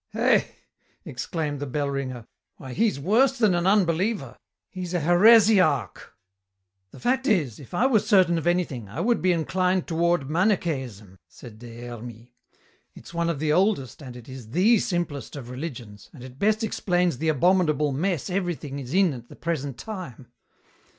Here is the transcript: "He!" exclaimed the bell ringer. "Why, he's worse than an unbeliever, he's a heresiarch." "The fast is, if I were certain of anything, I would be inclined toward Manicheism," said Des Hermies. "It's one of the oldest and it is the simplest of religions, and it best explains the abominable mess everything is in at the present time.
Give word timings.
"He!" 0.13 0.45
exclaimed 1.05 1.59
the 1.59 1.67
bell 1.67 1.87
ringer. 1.87 2.25
"Why, 2.57 2.73
he's 2.73 2.99
worse 2.99 3.37
than 3.37 3.53
an 3.53 3.67
unbeliever, 3.67 4.35
he's 4.67 4.95
a 4.95 4.99
heresiarch." 5.01 6.11
"The 6.89 6.99
fast 6.99 7.27
is, 7.27 7.59
if 7.59 7.75
I 7.75 7.85
were 7.85 7.99
certain 7.99 8.39
of 8.39 8.47
anything, 8.47 8.89
I 8.89 8.99
would 8.99 9.21
be 9.21 9.31
inclined 9.31 9.85
toward 9.85 10.27
Manicheism," 10.27 11.19
said 11.27 11.59
Des 11.59 11.81
Hermies. 11.85 12.29
"It's 12.95 13.13
one 13.13 13.29
of 13.29 13.37
the 13.37 13.53
oldest 13.53 14.01
and 14.01 14.15
it 14.17 14.27
is 14.27 14.49
the 14.49 14.79
simplest 14.79 15.35
of 15.35 15.51
religions, 15.51 16.09
and 16.15 16.23
it 16.23 16.39
best 16.39 16.63
explains 16.63 17.19
the 17.19 17.29
abominable 17.29 17.91
mess 17.91 18.27
everything 18.27 18.79
is 18.79 18.95
in 18.95 19.13
at 19.13 19.29
the 19.29 19.35
present 19.35 19.77
time. 19.77 20.29